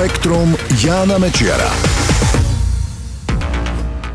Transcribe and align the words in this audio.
Spektrum 0.00 0.56
Jána 0.80 1.20
Mečiara. 1.20 1.68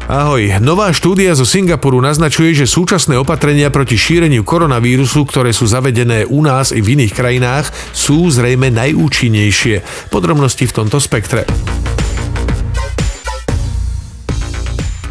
Ahoj, 0.10 0.58
nová 0.58 0.90
štúdia 0.90 1.38
zo 1.38 1.46
Singapuru 1.46 2.02
naznačuje, 2.02 2.58
že 2.58 2.66
súčasné 2.66 3.14
opatrenia 3.22 3.70
proti 3.70 3.94
šíreniu 3.94 4.42
koronavírusu, 4.42 5.30
ktoré 5.30 5.54
sú 5.54 5.70
zavedené 5.70 6.26
u 6.26 6.42
nás 6.42 6.74
i 6.74 6.82
v 6.82 6.98
iných 6.98 7.14
krajinách, 7.14 7.70
sú 7.94 8.26
zrejme 8.34 8.74
najúčinnejšie. 8.74 10.10
Podrobnosti 10.10 10.66
v 10.66 10.74
tomto 10.74 10.98
spektre. 10.98 11.46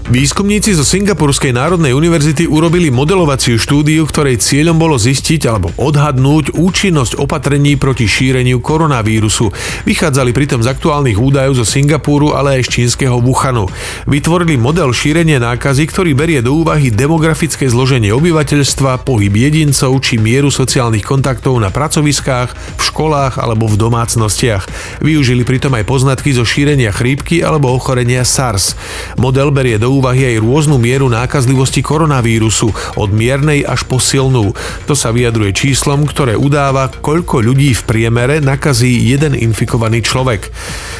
Výskumníci 0.04 0.76
zo 0.76 0.84
Singapurskej 0.84 1.56
národnej 1.56 1.96
univerzity 1.96 2.44
urobili 2.44 2.92
modelovaciu 2.92 3.56
štúdiu, 3.56 4.04
ktorej 4.04 4.36
cieľom 4.36 4.76
bolo 4.76 5.00
zistiť 5.00 5.48
alebo 5.48 5.72
odhadnúť 5.80 6.60
účinnosť 6.60 7.16
opatrení 7.16 7.80
proti 7.80 8.04
šíreniu 8.04 8.60
koronavírusu. 8.60 9.48
Vychádzali 9.88 10.36
pritom 10.36 10.60
z 10.60 10.68
aktuálnych 10.68 11.16
údajov 11.16 11.56
zo 11.56 11.64
Singapuru, 11.64 12.36
ale 12.36 12.60
aj 12.60 12.68
z 12.68 12.72
čínskeho 12.84 13.16
Wuhanu. 13.16 13.64
Vytvorili 14.04 14.60
model 14.60 14.92
šírenia 14.92 15.40
nákazy, 15.40 15.88
ktorý 15.88 16.12
berie 16.12 16.44
do 16.44 16.52
úvahy 16.52 16.92
demografické 16.92 17.64
zloženie 17.64 18.12
obyvateľstva, 18.12 19.08
pohyb 19.08 19.32
jedincov 19.32 20.04
či 20.04 20.20
mieru 20.20 20.52
sociálnych 20.52 21.08
kontaktov 21.08 21.56
na 21.56 21.72
pracoviskách, 21.72 22.76
v 22.76 22.82
školách 22.92 23.40
alebo 23.40 23.72
v 23.72 23.80
domácnostiach. 23.80 24.68
Využili 25.00 25.48
pritom 25.48 25.72
aj 25.72 25.88
poznatky 25.88 26.36
zo 26.36 26.44
šírenia 26.44 26.92
chrípky 26.92 27.40
alebo 27.40 27.72
ochorenia 27.72 28.20
SARS. 28.20 28.76
Model 29.16 29.48
berie 29.48 29.80
do 29.80 29.93
úvahy 30.00 30.34
aj 30.34 30.42
rôznu 30.42 30.76
mieru 30.80 31.06
nákazlivosti 31.06 31.84
koronavírusu, 31.84 32.74
od 32.98 33.10
miernej 33.14 33.62
až 33.62 33.86
po 33.86 34.02
silnú. 34.02 34.50
To 34.90 34.94
sa 34.98 35.14
vyjadruje 35.14 35.54
číslom, 35.54 36.08
ktoré 36.08 36.34
udáva, 36.34 36.90
koľko 36.90 37.44
ľudí 37.44 37.70
v 37.78 37.82
priemere 37.86 38.42
nakazí 38.42 38.90
jeden 39.06 39.38
infikovaný 39.38 40.02
človek. 40.02 40.50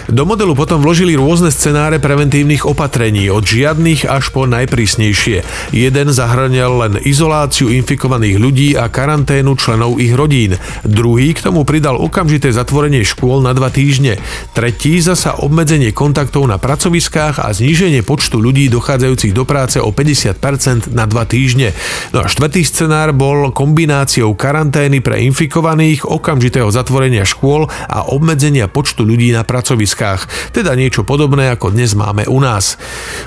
Do 0.06 0.22
modelu 0.28 0.54
potom 0.54 0.84
vložili 0.84 1.18
rôzne 1.18 1.50
scenáre 1.50 1.98
preventívnych 1.98 2.68
opatrení, 2.68 3.26
od 3.32 3.42
žiadnych 3.42 4.06
až 4.06 4.30
po 4.30 4.44
najprísnejšie. 4.44 5.42
Jeden 5.72 6.08
zahrňal 6.12 6.72
len 6.86 6.94
izoláciu 7.02 7.72
infikovaných 7.72 8.36
ľudí 8.36 8.68
a 8.76 8.86
karanténu 8.92 9.56
členov 9.56 9.96
ich 9.98 10.12
rodín. 10.12 10.60
Druhý 10.84 11.32
k 11.32 11.48
tomu 11.48 11.64
pridal 11.64 11.96
okamžité 11.96 12.52
zatvorenie 12.52 13.02
škôl 13.02 13.40
na 13.40 13.56
dva 13.56 13.72
týždne. 13.72 14.20
Tretí 14.52 15.00
zasa 15.00 15.40
obmedzenie 15.40 15.90
kontaktov 15.96 16.44
na 16.44 16.60
pracoviskách 16.60 17.40
a 17.40 17.48
zníženie 17.50 18.04
počtu 18.04 18.36
ľudí 18.36 18.68
do 18.68 18.83
dochádzajúcich 18.84 19.32
do 19.32 19.48
práce 19.48 19.80
o 19.80 19.88
50% 19.88 20.92
na 20.92 21.08
2 21.08 21.16
týždne. 21.24 21.72
No 22.12 22.20
a 22.20 22.28
štvrtý 22.28 22.60
scenár 22.68 23.16
bol 23.16 23.48
kombináciou 23.48 24.36
karantény 24.36 25.00
pre 25.00 25.24
infikovaných, 25.24 26.04
okamžitého 26.04 26.68
zatvorenia 26.68 27.24
škôl 27.24 27.64
a 27.88 28.04
obmedzenia 28.12 28.68
počtu 28.68 29.08
ľudí 29.08 29.32
na 29.32 29.40
pracoviskách. 29.40 30.52
Teda 30.52 30.76
niečo 30.76 31.00
podobné, 31.00 31.48
ako 31.48 31.72
dnes 31.72 31.96
máme 31.96 32.28
u 32.28 32.44
nás. 32.44 32.76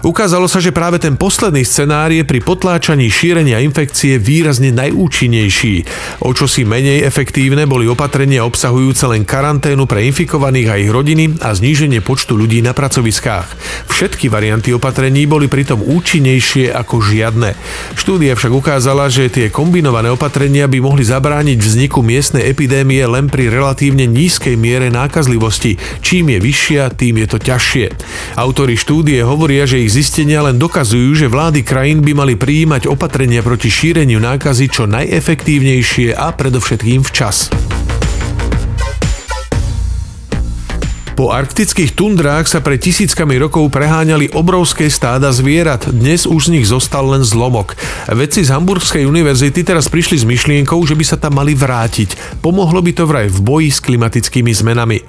Ukázalo 0.06 0.46
sa, 0.46 0.62
že 0.62 0.70
práve 0.70 1.02
ten 1.02 1.18
posledný 1.18 1.66
scenár 1.66 2.14
je 2.14 2.22
pri 2.22 2.38
potláčaní 2.46 3.10
šírenia 3.10 3.58
infekcie 3.58 4.22
výrazne 4.22 4.70
najúčinnejší. 4.70 5.76
O 6.22 6.38
čo 6.38 6.46
si 6.46 6.70
menej 6.70 7.02
efektívne 7.02 7.66
boli 7.66 7.90
opatrenia 7.90 8.46
obsahujúce 8.46 9.10
len 9.10 9.26
karanténu 9.26 9.90
pre 9.90 10.06
infikovaných 10.06 10.68
a 10.70 10.78
ich 10.78 10.94
rodiny 10.94 11.42
a 11.42 11.50
zníženie 11.58 12.06
počtu 12.06 12.38
ľudí 12.38 12.62
na 12.62 12.78
pracoviskách. 12.78 13.48
Všetky 13.90 14.30
varianty 14.30 14.76
opatrení 14.76 15.26
boli 15.26 15.47
boli 15.48 15.64
pritom 15.64 15.80
účinnejšie 15.80 16.76
ako 16.76 17.00
žiadne. 17.00 17.56
Štúdia 17.96 18.36
však 18.36 18.52
ukázala, 18.52 19.08
že 19.08 19.32
tie 19.32 19.48
kombinované 19.48 20.12
opatrenia 20.12 20.68
by 20.68 20.84
mohli 20.84 21.08
zabrániť 21.08 21.56
vzniku 21.56 22.04
miestnej 22.04 22.52
epidémie 22.52 23.00
len 23.08 23.32
pri 23.32 23.48
relatívne 23.48 24.04
nízkej 24.12 24.60
miere 24.60 24.92
nákazlivosti. 24.92 25.80
Čím 26.04 26.36
je 26.36 26.40
vyššia, 26.44 26.92
tým 27.00 27.24
je 27.24 27.28
to 27.32 27.38
ťažšie. 27.40 27.86
Autori 28.36 28.76
štúdie 28.76 29.24
hovoria, 29.24 29.64
že 29.64 29.80
ich 29.80 29.96
zistenia 29.96 30.44
len 30.44 30.60
dokazujú, 30.60 31.16
že 31.16 31.32
vlády 31.32 31.64
krajín 31.64 32.04
by 32.04 32.12
mali 32.12 32.36
prijímať 32.36 32.92
opatrenia 32.92 33.40
proti 33.40 33.72
šíreniu 33.72 34.20
nákazy 34.20 34.68
čo 34.68 34.84
najefektívnejšie 34.84 36.12
a 36.12 36.36
predovšetkým 36.36 37.08
včas. 37.08 37.48
Po 41.18 41.34
arktických 41.34 41.98
tundrách 41.98 42.46
sa 42.46 42.62
pred 42.62 42.78
tisíckami 42.78 43.42
rokov 43.42 43.74
preháňali 43.74 44.38
obrovské 44.38 44.86
stáda 44.86 45.34
zvierat, 45.34 45.90
dnes 45.90 46.30
už 46.30 46.46
z 46.46 46.54
nich 46.54 46.70
zostal 46.70 47.10
len 47.10 47.26
zlomok. 47.26 47.74
Vedci 48.06 48.46
z 48.46 48.54
Hamburgskej 48.54 49.10
univerzity 49.10 49.66
teraz 49.66 49.90
prišli 49.90 50.22
s 50.22 50.30
myšlienkou, 50.30 50.78
že 50.86 50.94
by 50.94 51.02
sa 51.02 51.18
tam 51.18 51.42
mali 51.42 51.58
vrátiť. 51.58 52.38
Pomohlo 52.46 52.86
by 52.86 52.94
to 52.94 53.10
vraj 53.10 53.34
v 53.34 53.40
boji 53.42 53.74
s 53.74 53.82
klimatickými 53.82 54.54
zmenami. 54.54 55.02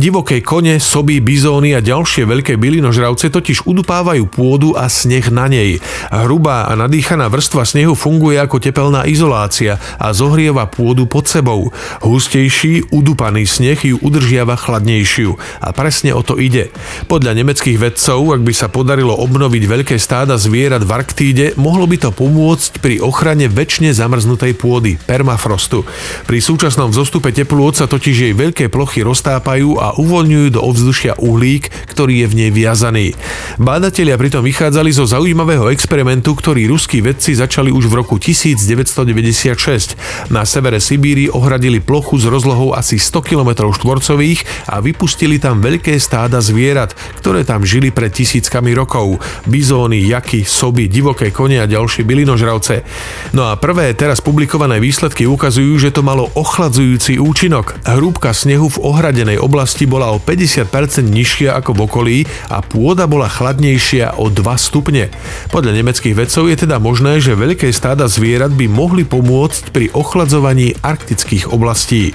Divoké 0.00 0.40
kone, 0.40 0.80
soby, 0.80 1.20
bizóny 1.20 1.76
a 1.76 1.84
ďalšie 1.84 2.24
veľké 2.24 2.56
bylinožravce 2.56 3.28
totiž 3.28 3.68
udupávajú 3.68 4.32
pôdu 4.32 4.72
a 4.72 4.88
sneh 4.88 5.28
na 5.28 5.44
nej. 5.44 5.76
Hrubá 6.08 6.72
a 6.72 6.72
nadýchaná 6.72 7.28
vrstva 7.28 7.68
snehu 7.68 7.92
funguje 7.92 8.40
ako 8.40 8.64
tepelná 8.64 9.04
izolácia 9.04 9.76
a 10.00 10.08
zohrieva 10.16 10.64
pôdu 10.72 11.04
pod 11.04 11.28
sebou. 11.28 11.68
Hustejší, 12.00 12.96
udupaný 12.96 13.44
sneh 13.44 13.76
ju 13.76 14.00
udržiava 14.00 14.56
chladnejšiu. 14.56 15.49
A 15.58 15.74
presne 15.74 16.14
o 16.14 16.22
to 16.22 16.38
ide. 16.38 16.70
Podľa 17.10 17.34
nemeckých 17.34 17.82
vedcov, 17.82 18.38
ak 18.38 18.46
by 18.46 18.54
sa 18.54 18.70
podarilo 18.70 19.18
obnoviť 19.18 19.62
veľké 19.66 19.98
stáda 19.98 20.38
zvierat 20.38 20.86
v 20.86 20.94
Arktíde, 20.94 21.58
mohlo 21.58 21.90
by 21.90 21.98
to 21.98 22.14
pomôcť 22.14 22.78
pri 22.78 23.02
ochrane 23.02 23.50
väčšine 23.50 23.90
zamrznutej 23.90 24.54
pôdy, 24.54 25.02
permafrostu. 25.02 25.82
Pri 26.30 26.38
súčasnom 26.38 26.94
vzostupe 26.94 27.34
teplôt 27.34 27.74
sa 27.74 27.90
totiž 27.90 28.30
jej 28.30 28.34
veľké 28.36 28.70
plochy 28.70 29.02
roztápajú 29.02 29.80
a 29.80 29.98
uvoľňujú 29.98 30.46
do 30.54 30.60
ovzdušia 30.62 31.18
uhlík, 31.18 31.66
ktorý 31.90 32.22
je 32.22 32.26
v 32.30 32.36
nej 32.46 32.50
viazaný. 32.54 33.18
Bádatelia 33.58 34.20
pritom 34.20 34.44
vychádzali 34.44 34.92
zo 34.94 35.08
zaujímavého 35.08 35.72
experimentu, 35.72 36.36
ktorý 36.36 36.68
ruskí 36.70 37.00
vedci 37.00 37.34
začali 37.34 37.72
už 37.72 37.88
v 37.88 37.94
roku 37.98 38.20
1996. 38.20 39.96
Na 40.28 40.44
severe 40.44 40.78
Sibíry 40.78 41.32
ohradili 41.32 41.80
plochu 41.80 42.20
s 42.20 42.28
rozlohou 42.28 42.76
asi 42.76 43.00
100 43.00 43.24
km 43.24 43.72
štvorcových 43.72 44.68
a 44.68 44.84
vypustili 44.84 45.39
tam 45.40 45.64
veľké 45.64 45.96
stáda 45.96 46.38
zvierat, 46.44 46.92
ktoré 47.18 47.42
tam 47.42 47.64
žili 47.64 47.88
pred 47.88 48.12
tisíckami 48.12 48.76
rokov. 48.76 49.18
Bizóny, 49.48 50.04
jaky, 50.06 50.44
soby, 50.44 50.86
divoké 50.86 51.32
kone 51.32 51.58
a 51.58 51.66
ďalšie 51.66 52.04
bylinožravce. 52.04 52.84
No 53.32 53.48
a 53.48 53.56
prvé 53.56 53.96
teraz 53.96 54.20
publikované 54.20 54.76
výsledky 54.78 55.24
ukazujú, 55.24 55.80
že 55.80 55.90
to 55.90 56.04
malo 56.04 56.28
ochladzujúci 56.36 57.16
účinok. 57.16 57.80
Hrúbka 57.88 58.36
snehu 58.36 58.68
v 58.68 58.82
ohradenej 58.84 59.40
oblasti 59.40 59.88
bola 59.88 60.12
o 60.12 60.20
50% 60.20 60.68
nižšia 61.08 61.56
ako 61.56 61.70
v 61.72 61.80
okolí 61.88 62.18
a 62.52 62.60
pôda 62.60 63.08
bola 63.08 63.32
chladnejšia 63.32 64.20
o 64.20 64.28
2 64.28 64.44
stupne. 64.60 65.08
Podľa 65.48 65.72
nemeckých 65.80 66.14
vedcov 66.14 66.52
je 66.52 66.56
teda 66.68 66.76
možné, 66.76 67.24
že 67.24 67.38
veľké 67.38 67.72
stáda 67.72 68.04
zvierat 68.04 68.52
by 68.52 68.68
mohli 68.68 69.08
pomôcť 69.08 69.72
pri 69.72 69.88
ochladzovaní 69.96 70.76
arktických 70.84 71.48
oblastí. 71.48 72.12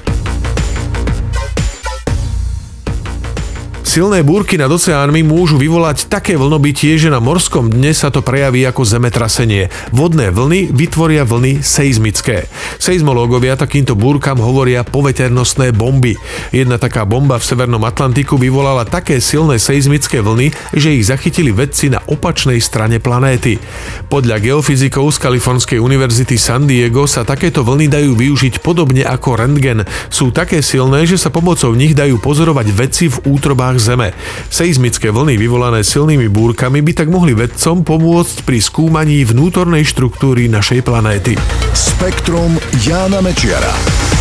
Silné 3.95 4.27
búrky 4.27 4.59
nad 4.59 4.67
oceánmi 4.67 5.23
môžu 5.23 5.55
vyvolať 5.55 6.11
také 6.11 6.35
vlnobytie, 6.35 6.99
že 6.99 7.07
na 7.07 7.23
morskom 7.23 7.71
dne 7.71 7.95
sa 7.95 8.11
to 8.11 8.19
prejaví 8.19 8.67
ako 8.67 8.83
zemetrasenie. 8.83 9.71
Vodné 9.95 10.35
vlny 10.35 10.75
vytvoria 10.75 11.23
vlny 11.23 11.63
seizmické. 11.63 12.51
Seizmológovia 12.75 13.55
takýmto 13.55 13.95
búrkam 13.95 14.35
hovoria 14.43 14.83
poveternostné 14.83 15.71
bomby. 15.71 16.19
Jedna 16.51 16.75
taká 16.75 17.07
bomba 17.07 17.39
v 17.39 17.47
Severnom 17.47 17.87
Atlantiku 17.87 18.35
vyvolala 18.35 18.83
také 18.83 19.23
silné 19.23 19.63
seizmické 19.63 20.19
vlny, 20.19 20.51
že 20.75 20.91
ich 20.91 21.07
zachytili 21.07 21.55
vedci 21.55 21.87
na 21.87 22.03
opačnej 22.03 22.59
strane 22.59 22.99
planéty. 22.99 23.63
Podľa 24.11 24.43
geofyzikov 24.43 25.15
z 25.15 25.23
Kalifornskej 25.23 25.79
univerzity 25.79 26.35
San 26.35 26.67
Diego 26.67 27.07
sa 27.07 27.23
takéto 27.23 27.63
vlny 27.63 27.87
dajú 27.87 28.11
využiť 28.11 28.59
podobne 28.59 29.07
ako 29.07 29.39
rentgen. 29.39 29.87
Sú 30.11 30.35
také 30.35 30.59
silné, 30.59 31.07
že 31.07 31.15
sa 31.15 31.31
pomocou 31.31 31.71
nich 31.71 31.95
dajú 31.95 32.19
pozorovať 32.19 32.67
veci 32.75 33.07
v 33.07 33.23
útrobách 33.23 33.84
Zeme. 33.85 34.17
Seizmické 34.49 35.13
vlny 35.13 35.37
vyvolané 35.37 35.85
silnými 35.85 36.25
búrkami 36.25 36.81
by 36.81 37.05
tak 37.05 37.13
mohli 37.13 37.37
vedcom 37.37 37.85
pomôcť 37.85 38.41
pri 38.41 38.57
skúmaní 38.57 39.21
vnútornej 39.21 39.85
štruktúry 39.85 40.49
našej 40.49 40.81
planéty. 40.81 41.37
Spektrum 41.77 42.57
Jána 42.81 43.21
Mečiara. 43.21 44.14